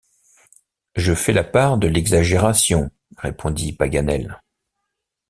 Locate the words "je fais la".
0.95-1.43